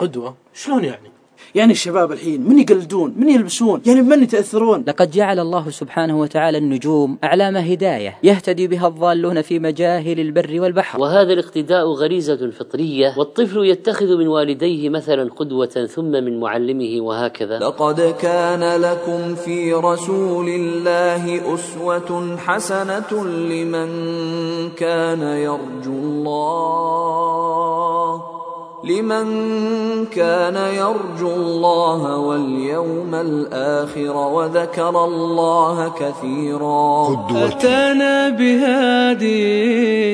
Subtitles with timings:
[0.00, 1.10] قدوة؟ شلون يعني؟
[1.54, 6.58] يعني الشباب الحين من يقلدون؟ من يلبسون؟ يعني بمن يتأثرون؟ لقد جعل الله سبحانه وتعالى
[6.58, 11.00] النجوم أعلام هداية يهتدي بها الضالون في مجاهل البر والبحر.
[11.00, 17.58] وهذا الاقتداء غريزة فطرية والطفل يتخذ من والديه مثلا قدوة ثم من معلمه وهكذا.
[17.58, 23.90] لقد كان لكم في رسول الله أسوة حسنة لمن
[24.70, 27.50] كان يرجو الله.
[28.84, 29.26] لمن
[30.06, 37.26] كان يرجو الله واليوم الآخر وذكر الله كثيرا.
[37.30, 39.40] أتانا بهادي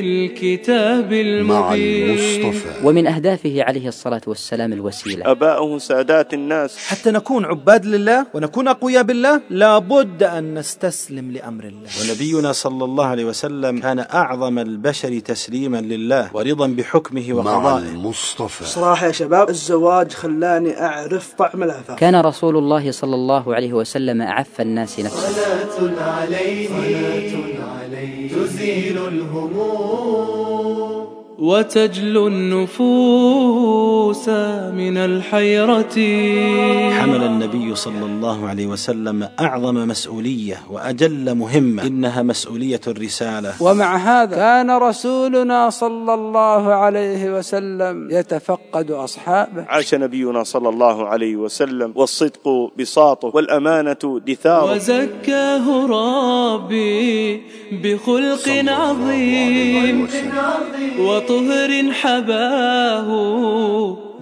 [0.00, 2.54] الكتاب المبين.
[2.84, 5.30] ومن أهدافه عليه الصلاة والسلام الوسيلة.
[5.30, 6.78] أباؤه سادات الناس.
[6.78, 11.90] حتى نكون عباد لله ونكون أقوياء بالله لابد أن نستسلم لأمر الله.
[12.02, 17.78] ونبينا صلى الله عليه وسلم كان أعظم البشر تسليما لله ورضا بحكمه وقضائه.
[17.78, 18.55] المصطفى.
[18.64, 24.22] صراحة يا شباب الزواج خلاني أعرف طعم العفاف كان رسول الله صلى الله عليه وسلم
[24.22, 25.30] أعف الناس نفسه.
[25.78, 27.32] صلاة عليه صلاة
[27.80, 30.46] عليه تزيل الهموم.
[31.38, 33.48] وتجلو النفوس
[34.28, 35.96] من الحيرة.
[37.06, 43.62] حمل النبي صلى الله عليه وسلم أعظم مسؤولية وأجل مهمة إنها مسؤولية الرسالة.
[43.62, 49.64] ومع هذا كان رسولنا صلى الله عليه وسلم يتفقد أصحابه.
[49.68, 54.72] عاش نبينا صلى الله عليه وسلم والصدق بساطه والأمانة دثاره.
[54.72, 60.08] وزكاه ربي بخلق عظيم
[60.98, 63.08] وطهر حباه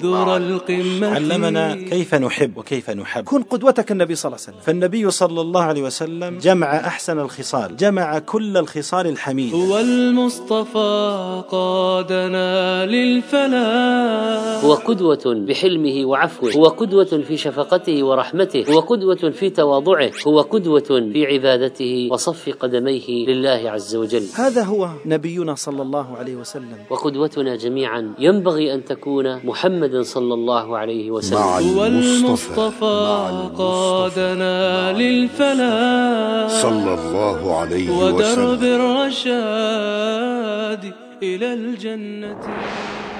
[0.01, 3.25] ذر القمة علمنا كيف نحب وكيف نحب.
[3.25, 4.67] كن قدوتك النبي صلى الله عليه وسلم.
[4.67, 9.57] فالنبي صلى الله عليه وسلم جمع أحسن الخصال جمع كل الخصال الحميدة.
[9.57, 14.65] هو المصطفى قادنا للفلاح.
[14.65, 21.11] هو قدوة بحلمه وعفوه هو قدوة في شفقته ورحمته هو قدوة في تواضعه هو قدوة
[21.13, 24.27] في عبادته وصف قدميه لله عز وجل.
[24.35, 26.79] هذا هو نبينا صلى الله عليه وسلم.
[26.91, 31.39] وقدوتنا جميعا ينبغي أن تكون محمد صلى الله عليه وسلم.
[31.39, 36.63] هو المصطفى قادنا للفلاح.
[36.63, 40.85] صلى الله عليه ودرب وسلم الرشاد
[41.23, 42.39] إلى الجنة.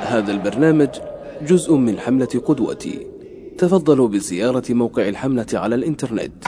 [0.01, 0.89] هذا البرنامج
[1.43, 3.07] جزء من حملة قدوتي.
[3.59, 6.45] تفضلوا بزيارة موقع الحملة على الإنترنت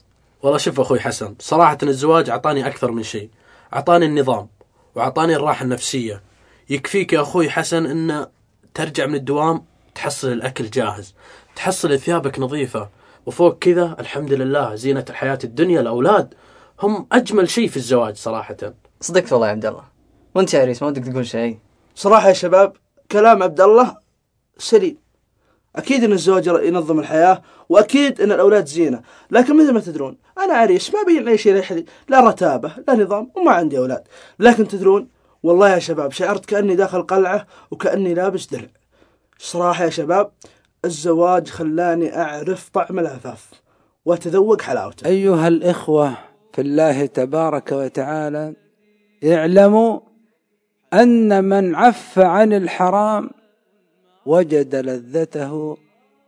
[0.42, 3.30] والله شوف أخوي حسن صراحة الزواج أعطاني أكثر من شيء.
[3.74, 4.48] أعطاني النظام
[4.94, 6.22] وأعطاني الراحة النفسية.
[6.70, 8.26] يكفيك يا أخوي حسن أن
[8.74, 9.64] ترجع من الدوام
[9.94, 11.14] تحصل الأكل جاهز
[11.56, 12.88] تحصل ثيابك نظيفة.
[13.26, 16.34] وفوق كذا الحمد لله زينة الحياة الدنيا الأولاد
[16.82, 18.56] هم أجمل شيء في الزواج صراحة.
[19.00, 19.84] صدقت والله يا عبد الله.
[20.34, 21.58] وانت يا عريس ما ودك تقول شيء.
[21.94, 22.72] صراحة يا شباب
[23.12, 23.96] كلام عبد الله
[24.58, 24.96] سليم.
[25.76, 29.02] أكيد إن الزواج ينظم الحياة وأكيد إن الأولاد زينة.
[29.30, 33.52] لكن مثل ما تدرون أنا عريس ما بين أي شيء لا رتابة لا نظام وما
[33.52, 34.02] عندي أولاد.
[34.38, 35.08] لكن تدرون
[35.42, 38.68] والله يا شباب شعرت كأني داخل قلعة وكأني لابس درع
[39.38, 40.30] صراحة يا شباب
[40.84, 43.50] الزواج خلاني أعرف طعم العفاف
[44.04, 45.06] وأتذوق حلاوته.
[45.06, 46.14] أيها الإخوة
[46.52, 48.54] في الله تبارك وتعالى
[49.24, 50.00] اعلموا
[50.92, 53.30] أن من عف عن الحرام
[54.26, 55.76] وجد لذته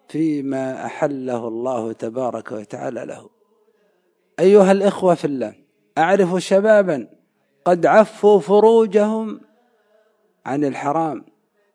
[0.08, 3.30] فيما أحله الله تبارك وتعالى له.
[4.40, 5.54] أيها الإخوة في الله
[5.98, 7.08] أعرف شبابا
[7.64, 9.40] قد عفوا فروجهم
[10.46, 11.24] عن الحرام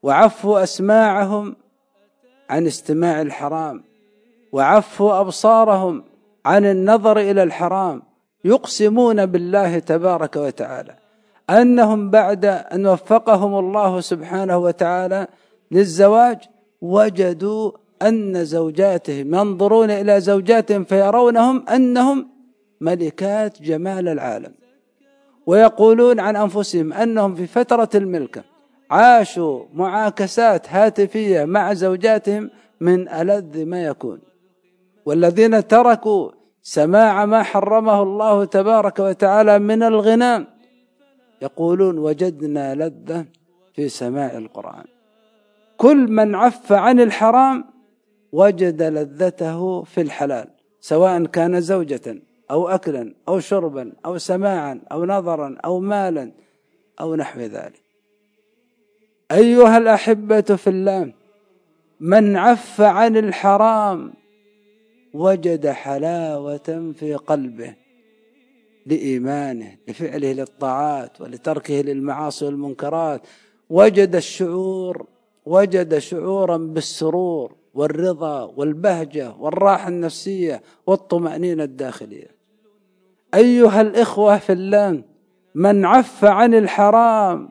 [0.03, 1.55] وعفوا أسماعهم
[2.49, 3.83] عن استماع الحرام
[4.51, 6.03] وعفوا أبصارهم
[6.45, 8.01] عن النظر إلى الحرام
[8.45, 10.95] يقسمون بالله تبارك وتعالى.
[11.49, 15.27] أنهم بعد أن وفقهم الله سبحانه وتعالى
[15.71, 16.37] للزواج
[16.81, 22.27] وجدوا أن زوجاتهم ينظرون إلى زوجاتهم فيرونهم أنهم
[22.81, 24.53] ملكات جمال العالم.
[25.45, 28.43] ويقولون عن أنفسهم أنهم في فترة الملكة
[28.89, 32.49] عاشوا معاكسات هاتفية مع زوجاتهم
[32.79, 34.19] من ألذ ما يكون.
[35.05, 36.31] والذين تركوا
[36.61, 40.47] سماع ما حرمه الله تبارك وتعالى من الغناء
[41.41, 43.25] يقولون وجدنا لذة
[43.75, 44.85] في سماع القرآن.
[45.77, 47.65] كل من عف عن الحرام
[48.31, 50.47] وجد لذته في الحلال
[50.81, 52.21] سواء كان زوجة
[52.51, 56.31] أو أكلا أو شربا أو سماعا أو نظرا أو مالا
[57.01, 57.88] أو نحو ذلك.
[59.31, 61.13] أيها الأحبة في الله
[61.99, 64.13] من عف عن الحرام
[65.13, 67.75] وجد حلاوة في قلبه
[68.85, 73.21] لإيمانه لفعله للطاعات ولتركه للمعاصي والمنكرات.
[73.69, 75.05] وجد الشعور
[75.45, 82.27] وجد شعورا بالسرور والرضا والبهجة والراحة النفسية والطمأنينة الداخلية.
[83.33, 85.03] أيها الإخوة في الله
[85.55, 87.49] من عف عن الحرام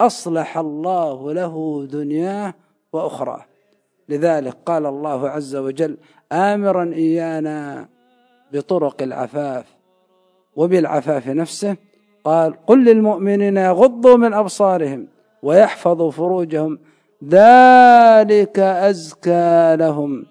[0.00, 2.54] أصلح الله له دنياه
[2.92, 3.44] وأخراه.
[4.08, 5.96] لذلك قال الله عز وجل
[6.32, 7.88] آمرا إيانا
[8.52, 9.66] بطرق العفاف
[10.56, 11.76] وبالعفاف نفسه.
[12.24, 15.08] قال قل للمؤمنين يغضوا من أبصارهم
[15.42, 16.78] ويحفظوا فروجهم
[17.24, 20.26] ذلك أزكى لهم.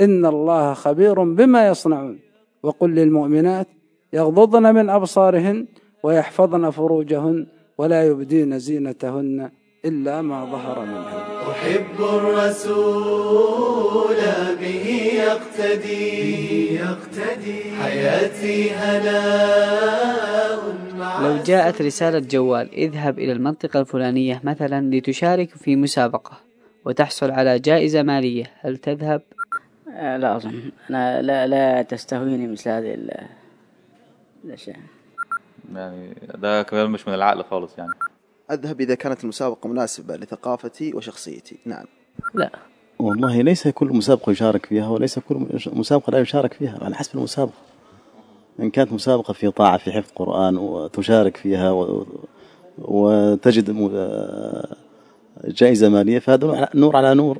[0.00, 2.18] إن الله خبير بما يصنعون.
[2.62, 3.66] وقل للمؤمنات
[4.12, 5.66] يغضضن من أبصارهن
[6.02, 7.46] ويحفظن فروجهن
[7.78, 9.50] ولا يبدين زينتهن
[9.84, 11.50] إلا ما ظهر منها.
[11.50, 13.36] أحب الرسول
[14.60, 16.74] به يقتدي.
[16.74, 17.60] يقتدي.
[17.82, 20.58] حياتي هناء
[21.22, 26.38] لو جاءت رسالة جوال اذهب إلى المنطقة الفلانية مثلا لتشارك في مسابقة
[26.84, 28.50] وتحصل على جائزة مالية.
[28.60, 29.22] هل تذهب؟
[29.96, 30.62] آه، لا أظن.
[30.90, 33.26] أنا لا, لا تستهويني مثل هذه ال-
[34.44, 34.76] الأشياء.
[35.74, 37.90] يعني ده كلام مش من العقل خالص يعني.
[38.50, 41.56] أذهب إذا كانت المسابقة مناسبة لثقافتي وشخصيتي.
[41.66, 41.84] نعم.
[42.34, 42.50] لا.
[42.98, 47.52] والله ليس كل مسابقة يشارك فيها وليس كل مسابقة لا يشارك فيها على حسب المسابقة.
[48.60, 52.06] إن كانت مسابقة في طاعة في حفظ قرآن وتشارك فيها و...
[52.78, 54.62] وتجد م-
[55.44, 57.38] جائزة مالية فهذا نور على نور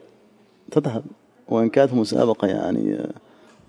[0.70, 1.04] تذهب.
[1.48, 2.98] وإن كانت مسابقة يعني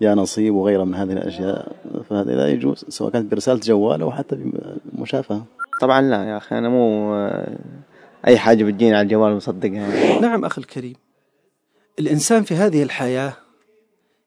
[0.00, 1.76] يا نصيب وغيرها من هذه الأشياء.
[2.10, 4.36] فهذا لا يجوز سواء كانت برسالة جوال أو حتى
[4.84, 5.44] بمشافهة.
[5.80, 7.14] طبعا لا يا أخي أنا مو
[8.26, 9.72] أي حاجة بتجيني على الجوال مصدقها.
[9.72, 10.20] يعني.
[10.20, 10.96] نعم أخي الكريم.
[11.98, 13.32] الإنسان في هذه الحياة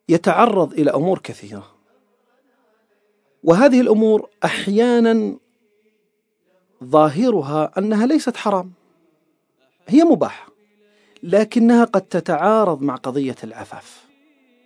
[0.10, 1.66] يتعرض إلى أمور كثيرة.
[3.44, 5.36] وهذه الأمور أحيانا
[6.84, 8.72] ظاهرها أنها ليست حرام.
[9.88, 10.48] هي مباحة
[11.24, 14.13] لكنها قد تتعارض مع قضية العفاف.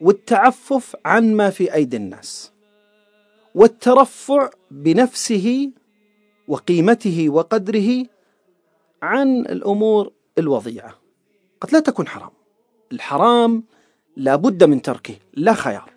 [0.01, 2.51] والتعفف عن ما في أيدي الناس
[3.55, 5.71] والترفع بنفسه
[6.47, 8.05] وقيمته وقدره
[9.01, 10.95] عن الأمور الوضيعة.
[11.61, 12.29] قد لا تكون حرام.
[12.91, 13.63] الحرام
[14.17, 15.91] لا بد من تركه لا خيار.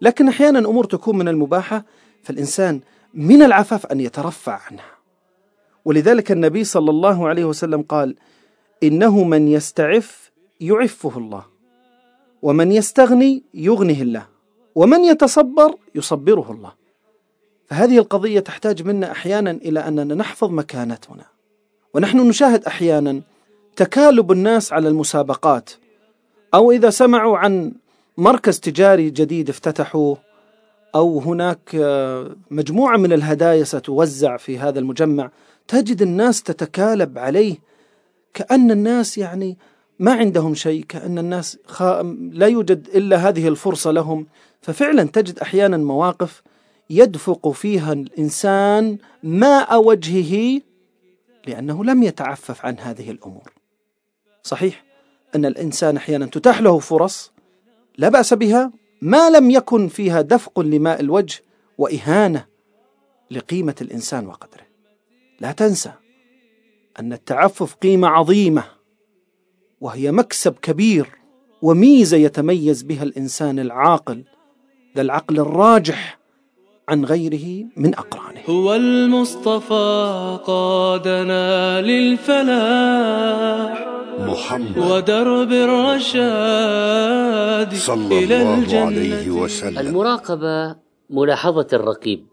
[0.00, 1.84] لكن أحيانا أمور تكون من المباحة
[2.22, 2.80] فالإنسان
[3.14, 4.98] من العفاف أن يترفع عنها.
[5.84, 8.16] ولذلك النبي صلى الله عليه وسلم قال
[8.82, 11.57] إنه من يستعف يعفه الله.
[12.42, 14.26] ومن يستغني يغنه الله
[14.74, 16.72] ومن يتصبر يصبره الله.
[17.66, 21.24] فهذه القضية تحتاج منا أحيانا إلى أننا نحفظ مكانتنا
[21.94, 23.20] ونحن نشاهد أحيانا
[23.76, 25.70] تكالب الناس على المسابقات
[26.54, 27.72] أو إذا سمعوا عن
[28.16, 30.18] مركز تجاري جديد افتتحوه
[30.94, 31.74] أو هناك
[32.50, 35.30] مجموعة من الهدايا ستوزع في هذا المجمع
[35.68, 37.56] تجد الناس تتكالب عليه
[38.34, 39.56] كأن الناس يعني
[39.98, 42.02] ما عندهم شيء كأن الناس خا...
[42.32, 44.26] لا يوجد إلا هذه الفرصة لهم.
[44.62, 46.42] ففعلا تجد أحيانا مواقف
[46.90, 50.60] يدفق فيها الإنسان ماء وجهه
[51.46, 53.52] لأنه لم يتعفف عن هذه الأمور.
[54.42, 54.84] صحيح
[55.34, 57.32] أن الإنسان أحيانا تتاح له فرص
[57.98, 61.42] لا بأس بها ما لم يكن فيها دفق لماء الوجه
[61.78, 62.46] وإهانة
[63.30, 64.66] لقيمة الإنسان وقدره.
[65.40, 65.92] لا تنسى
[67.00, 68.64] أن التعفف قيمة عظيمة.
[69.80, 71.06] وهي مكسب كبير
[71.62, 74.24] وميزة يتميز بها الإنسان العاقل
[74.96, 76.18] ذا العقل الراجح
[76.88, 78.40] عن غيره من أقرانه.
[78.46, 86.14] هو المصطفى قادنا للفلاح محمد ودرب الرشاد
[87.74, 88.86] صلى إلى الله الجنة.
[88.86, 89.78] عليه وسلم.
[89.78, 90.76] المراقبة
[91.10, 92.26] ملاحظة الرقيب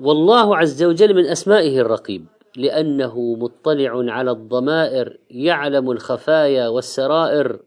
[0.00, 2.26] والله عز وجل من أسمائه الرقيب.
[2.56, 7.60] لأنه مطلع على الضمائر يعلم الخفايا والسرائر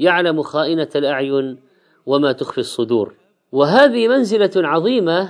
[0.00, 1.58] يعلم خائنة الأعين
[2.06, 3.14] وما تخفي الصدور.
[3.52, 5.28] وهذه منزلة عظيمة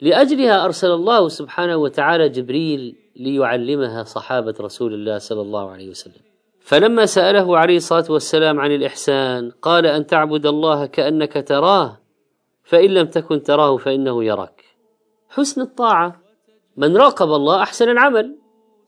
[0.00, 6.22] لأجلها أرسل الله سبحانه وتعالى جبريل ليعلمها صحابة رسول الله صلى الله عليه وسلم.
[6.60, 11.98] فلما سأله عليه الصلاة والسلام عن الإحسان قال أن تعبد الله كأنك تراه
[12.64, 14.64] فإن لم تكن تراه فإنه يراك.
[15.28, 16.21] حسن الطاعة.
[16.76, 18.38] من راقب الله أحسن العمل.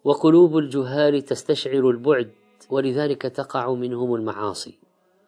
[0.04, 2.30] وقلوب الجهال تستشعر البعد
[2.70, 4.78] ولذلك تقع منهم المعاصي.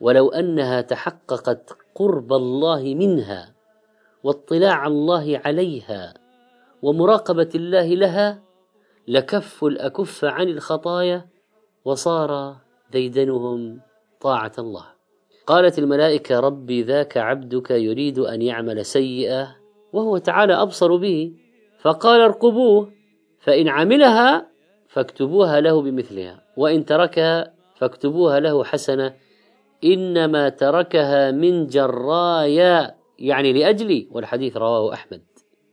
[0.00, 3.54] ولو أنها تحققت قرب الله منها
[4.22, 6.14] واطلاع الله عليها
[6.82, 8.42] ومراقبة الله لها
[9.08, 11.28] لكف الأكف عن الخطايا
[11.84, 12.56] وصار
[12.92, 13.80] ديدنهم
[14.20, 14.84] طاعة الله.
[15.46, 19.56] قالت الملائكة ربي ذاك عبدك يريد أن يعمل سيئة
[19.92, 21.45] وهو تعالى أبصر به.
[21.86, 22.92] فقال ارقبوه
[23.38, 24.46] فإن عملها
[24.88, 29.14] فاكتبوها له بمثلها وإن تركها فاكتبوها له حسنة.
[29.84, 35.22] إنما تركها من جرايا يعني لأجلي والحديث رواه أحمد.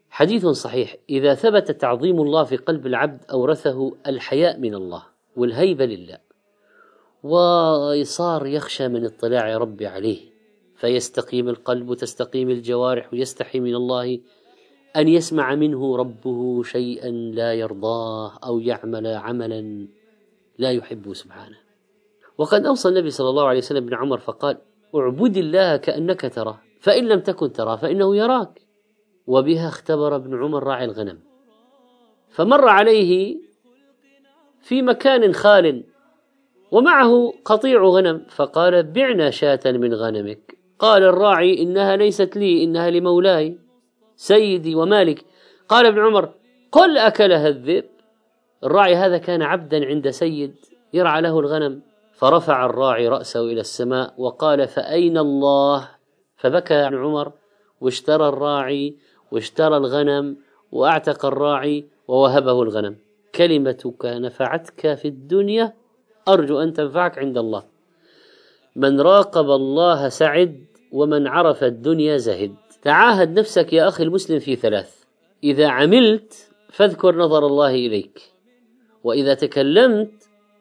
[0.09, 5.03] حديث صحيح إذا ثبت تعظيم الله في قلب العبد أورثه الحياء من الله
[5.35, 6.17] والهيبة لله.
[7.23, 10.19] وصار يخشى من اطلاع ربي عليه
[10.75, 14.19] فيستقيم القلب وتستقيم الجوارح ويستحي من الله
[14.95, 19.87] أن يسمع منه ربه شيئا لا يرضاه أو يعمل عملا
[20.57, 21.57] لا يحبه سبحانه.
[22.37, 24.57] وقد أوصى النبي صلى الله عليه وسلم ابن عمر فقال
[24.95, 28.61] اعبد الله كأنك تراه فإن لم تكن تراه فإنه يراك.
[29.27, 31.19] وبها اختبر ابن عمر راعي الغنم.
[32.29, 33.37] فمر عليه
[34.61, 35.83] في مكان خال
[36.71, 40.57] ومعه قطيع غنم فقال بعنا شاة من غنمك.
[40.79, 43.62] قال الراعي إنها ليست لي إنها لمولاي.
[44.15, 45.25] سيدي ومالك.
[45.69, 46.29] قال ابن عمر
[46.71, 47.85] قل أكلها الذئب؟
[48.63, 50.55] الراعي هذا كان عبدا عند سيد
[50.93, 51.81] يرعى له الغنم
[52.13, 55.89] فرفع الراعي رأسه إلى السماء وقال فأين الله؟
[56.37, 57.31] فبكى ابن عمر
[57.81, 58.95] واشترى الراعي
[59.31, 60.37] واشترى الغنم
[60.71, 62.95] وأعتق الراعي ووهبه الغنم.
[63.35, 65.73] كلمتك نفعتك في الدنيا
[66.27, 67.63] أرجو أن تنفعك عند الله.
[68.75, 72.55] من راقب الله سعد ومن عرف الدنيا زهد.
[72.83, 75.03] تعاهد نفسك يا أخي المسلم في ثلاث.
[75.43, 76.33] إذا عملت
[76.69, 78.21] فاذكر نظر الله إليك.
[79.03, 80.11] وإذا تكلمت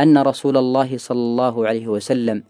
[0.00, 2.42] أن رسول الله صلى الله عليه وسلم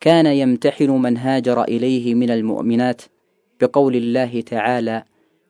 [0.00, 3.02] كان يمتحن من هاجر إليه من المؤمنات
[3.60, 5.02] بقول الله تعالى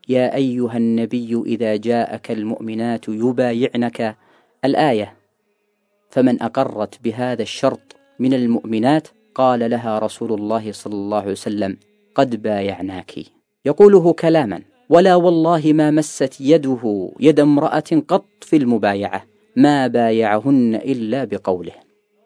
[0.08, 4.16] يا أيها النبي إذا جاءك المؤمنات يبايعنك
[4.64, 5.16] الآية
[6.10, 11.76] فمن أقرت بهذا الشرط من المؤمنات قال لها رسول الله صلى الله عليه وسلم
[12.14, 13.14] قد بايعناك
[13.64, 19.24] يقوله كلاما ولا والله ما مست يده يد امرأة قط في المبايعة
[19.56, 21.72] ما بايعهن إلا بقوله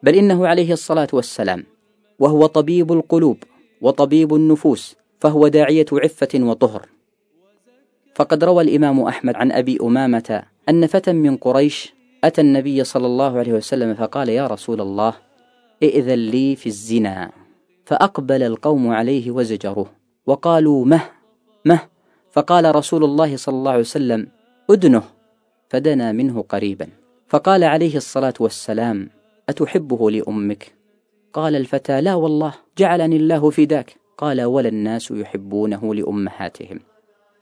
[0.03, 1.63] بل إنه عليه الصلاة والسلام
[2.19, 3.37] وهو طبيب القلوب
[3.81, 6.85] وطبيب النفوس فهو داعية عفة وطهر.
[8.15, 11.93] فقد روى الإمام أحمد عن أبي أمامة أن فتى من قريش
[12.23, 15.13] أتى النبي صلى الله عليه وسلم فقال يا رسول الله
[15.83, 17.31] ائذن لي في الزنا.
[17.85, 19.87] فأقبل القوم عليه وزجروه
[20.25, 21.01] وقالوا مه
[21.65, 21.79] مه.
[22.31, 24.27] فقال رسول الله صلى الله عليه وسلم
[24.69, 25.03] أدنه
[25.69, 26.87] فدنا منه قريبا.
[27.27, 29.09] فقال عليه الصلاة والسلام
[29.49, 30.73] أتحبه لأمك؟
[31.33, 36.92] قال الفتى لا والله جعلني الله فداك قال ولا الناس يحبونه لأمهاتهم.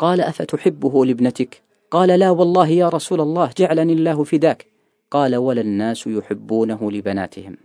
[0.01, 4.65] قال أفتحبه لابنتك؟ قال لا والله يا رسول الله جعلني الله فداك.
[5.12, 7.58] قال ولا الناس يحبونه لبناتهم.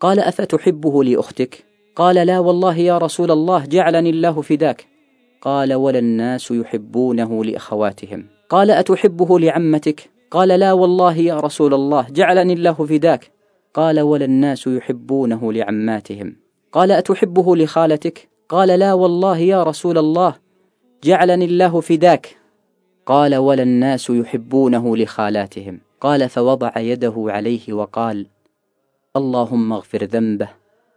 [0.00, 1.64] قال أفتحبه لأختك؟
[1.96, 4.86] قال لا والله يا رسول الله جعلني الله فداك.
[5.40, 12.52] قال ولا الناس يحبونه لأخواتهم؟ قال أتحبه لعمتك؟ قال لا والله يا رسول الله جعلني
[12.52, 13.30] الله فداك.
[13.74, 16.36] قال ولا الناس يحبونه لعماتهم؟
[16.72, 20.41] قال أتحبه لخالتك؟ قال لا والله يا رسول الله
[21.04, 22.36] جعلني الله فداك.
[23.06, 25.80] قال ولا الناس يحبونه لخالاتهم.
[26.00, 28.26] قال فوضع يده عليه وقال
[29.16, 30.48] اللهم اغفر ذنبه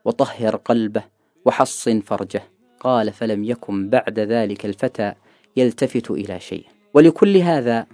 [0.05, 1.03] وطهر قلبه
[1.45, 2.43] وحصن فرجه.
[2.79, 5.13] قال فلم يكن بعد ذلك الفتى
[5.57, 6.65] يلتفت إلى شيء.
[6.93, 7.85] ولكل هذا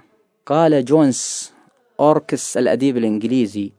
[0.46, 1.53] قال جونس
[2.00, 3.72] أوركس الأديب الإنجليزي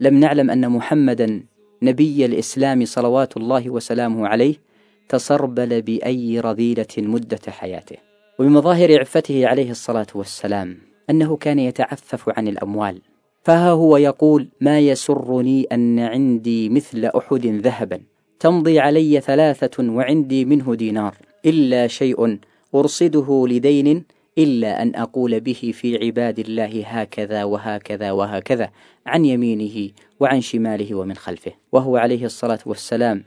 [0.00, 1.42] لم نعلم أن محمدا
[1.82, 4.66] نبي الإسلام صلوات الله وسلامه عليه
[5.08, 7.96] تسربل بأي رذيلة مدة حياته.
[8.38, 10.78] وبمظاهر عفته عليه الصلاة والسلام
[11.10, 13.00] أنه كان يتعفف عن الأموال.
[13.42, 18.00] فها هو يقول ما يسرني أن عندي مثل أحد ذهبا.
[18.40, 21.14] تمضي علي ثلاثة وعندي منه دينار.
[21.46, 22.38] إلا شيء
[22.74, 24.04] أرصده لدين
[24.38, 28.70] إلا أن أقول به في عباد الله هكذا وهكذا وهكذا
[29.06, 31.52] عن يمينه وعن شماله ومن خلفه.
[31.72, 33.24] وهو عليه الصلاة والسلام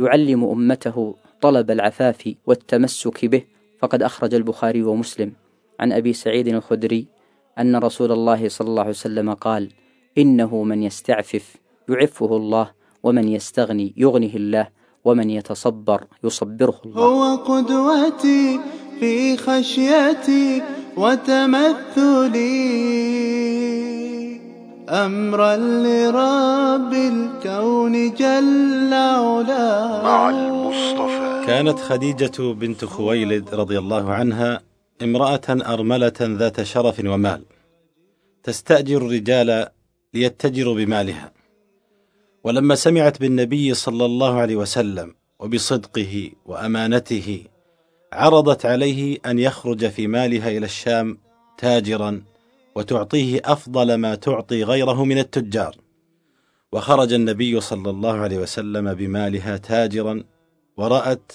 [0.00, 3.42] يعلم أمته طلب العفاف والتمسك به
[3.80, 5.32] فقد أخرج البخاري ومسلم.
[5.80, 7.06] عن أبي سعيد الخدري
[7.58, 9.72] أن رسول الله صلى الله عليه وسلم قال
[10.18, 11.56] إنه من يستعفف
[11.88, 12.70] يعفه الله
[13.02, 14.68] ومن يستغني يغنه الله
[15.04, 17.04] ومن يتصبر يصبره الله.
[17.04, 18.60] هو قدوتي
[19.00, 20.62] في خشيتي
[20.96, 22.42] وتمثلي.
[24.88, 31.46] أمرا لرب الكون جل علاه مع المصطفى.
[31.46, 34.60] كانت خديجة بنت خويلد رضي الله عنها
[35.02, 37.42] امرأة أرملة ذات شرف ومال.
[38.42, 39.66] تستأجر الرجال
[40.14, 41.32] ليتجروا بمالها.
[42.44, 47.44] ولما سمعت بالنبي صلى الله عليه وسلم وبصدقه وأمانته
[48.12, 51.18] عرضت عليه أن يخرج في مالها إلى الشام
[51.58, 52.22] تاجرا
[52.74, 55.76] وتعطيه أفضل ما تعطي غيره من التجار.
[56.72, 60.24] وخرج النبي صلى الله عليه وسلم بمالها تاجرا
[60.76, 61.32] ورأت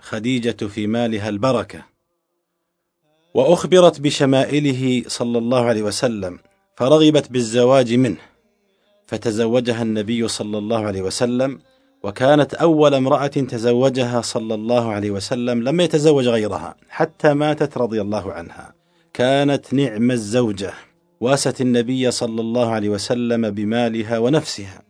[0.00, 1.82] خديجة في مالها البركة.
[3.34, 6.38] وأخبرت بشمائله صلى الله عليه وسلم
[6.76, 8.18] فرغبت بالزواج منه.
[9.06, 11.60] فتزوجها النبي صلى الله عليه وسلم
[12.02, 18.32] وكانت أول امرأة تزوجها صلى الله عليه وسلم لم يتزوج غيرها حتى ماتت رضي الله
[18.32, 18.77] عنها.
[19.14, 20.72] كانت نعم الزوجة
[21.20, 24.82] واست النبي صلى الله عليه وسلم بمالها ونفسها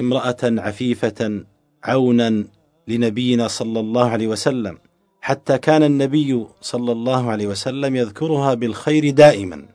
[0.00, 1.44] امرأة عفيفة
[1.84, 2.44] عونا
[2.88, 4.78] لنبينا صلى الله عليه وسلم
[5.20, 9.66] حتى كان النبي صلى الله عليه وسلم يذكرها بالخير دائما.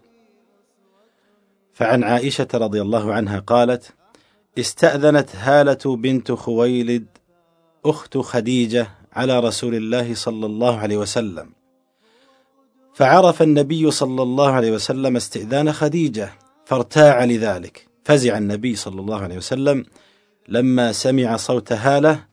[1.74, 3.94] فعن عائشة رضي الله عنها قالت
[4.60, 7.06] استأذنت هالة بنت خويلد
[7.86, 11.59] أخت خديجة على رسول الله صلى الله عليه وسلم.
[13.00, 16.34] فعرف النبي صلى الله عليه وسلم استئذان خديجة
[16.66, 17.88] فارتاع لذلك.
[18.04, 19.86] فزع النبي صلى الله عليه وسلم
[20.48, 22.26] لما سمع صوت هالة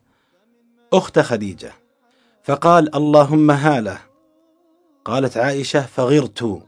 [0.93, 1.71] أخت خديجة.
[2.43, 3.97] فقال اللهم هالة.
[5.05, 6.61] قالت عائشة فغرت.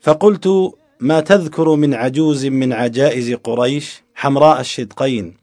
[0.00, 5.36] فقلت ما تذكر من عجوز من عجائز قريش حمراء الشدقين؟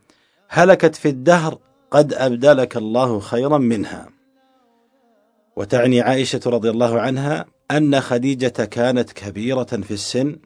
[0.49, 1.57] هلكت في الدهر
[1.91, 4.18] قد أبدلك الله خيرا منها.
[5.59, 10.39] وتعني عائشة رضي الله عنها أن خديجة كانت كبيرة في السن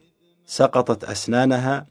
[0.46, 1.86] سقطت أسنانها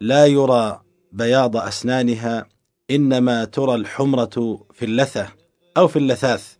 [0.00, 2.46] لا يرى بياض أسنانها
[2.90, 5.28] إنما ترى الحمرة في اللثة
[5.76, 6.54] أو في اللثاث.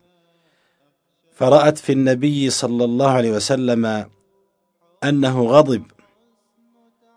[1.32, 4.06] فرأت في النبي صلى الله عليه وسلم
[5.04, 5.82] أنه غضب.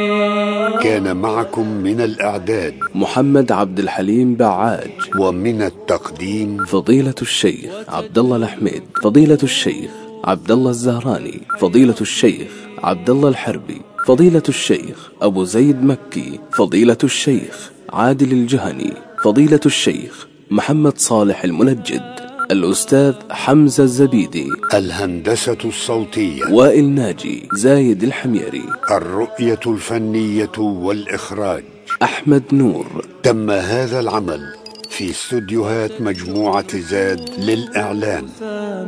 [0.83, 2.75] كان معكم من الإعداد.
[2.95, 6.64] محمد عبد الحليم بعاج ومن التقديم.
[6.64, 9.90] فضيلة الشيخ عبد الله الحميد فضيلة الشيخ
[10.25, 17.71] عبد الله الزهراني فضيلة الشيخ عبد الله الحربي فضيلة الشيخ أبو زيد مكي فضيلة الشيخ
[17.93, 18.93] عادل الجهني
[19.25, 24.49] فضيلة الشيخ محمد صالح المنجد الأستاذ حمزة الزبيدي.
[24.75, 26.45] الهندسة الصوتية.
[26.51, 28.64] وائل ناجي زايد الحميري.
[28.90, 31.64] الرؤية الفنية والإخراج.
[32.03, 33.05] أحمد نور.
[33.23, 34.55] تم هذا العمل
[34.88, 38.25] في استوديوهات مجموعة زاد للإعلان.